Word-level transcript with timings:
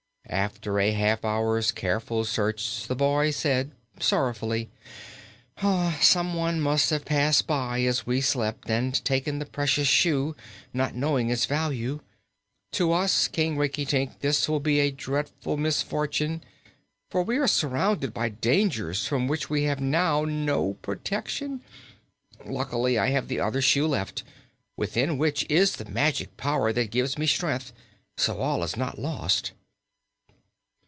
After 0.29 0.79
a 0.79 0.91
half 0.93 1.25
hour's 1.25 1.73
careful 1.73 2.23
search 2.23 2.87
the 2.87 2.95
boy 2.95 3.31
said 3.31 3.71
sorrowfully: 3.99 4.69
"Someone 5.99 6.61
must 6.61 6.89
have 6.91 7.03
passed 7.03 7.45
by, 7.45 7.81
as 7.81 8.05
we 8.07 8.21
slept, 8.21 8.69
and 8.69 9.03
taken 9.03 9.39
the 9.39 9.45
precious 9.45 9.89
shoe, 9.89 10.33
not 10.73 10.95
knowing 10.95 11.29
its 11.29 11.45
value. 11.47 11.99
To 12.73 12.93
us, 12.93 13.27
King 13.27 13.57
Rinkitink, 13.57 14.19
this 14.21 14.47
will 14.47 14.61
be 14.61 14.79
a 14.79 14.89
dreadful 14.89 15.57
misfortune, 15.57 16.41
for 17.09 17.23
we 17.23 17.37
are 17.37 17.45
surrounded 17.47 18.13
by 18.13 18.29
dangers 18.29 19.05
from 19.05 19.27
which 19.27 19.49
we 19.49 19.63
have 19.63 19.81
now 19.81 20.23
no 20.23 20.75
protection. 20.75 21.59
Luckily 22.45 22.97
I 22.97 23.09
have 23.09 23.27
the 23.27 23.41
other 23.41 23.61
shoe 23.61 23.85
left, 23.85 24.23
within 24.77 25.17
which 25.17 25.45
is 25.49 25.75
the 25.75 25.91
magic 25.91 26.37
power 26.37 26.71
that 26.71 26.89
gives 26.89 27.17
me 27.17 27.27
strength; 27.27 27.73
so 28.15 28.37
all 28.37 28.63
is 28.63 28.77
not 28.77 28.97
lost." 28.97 29.51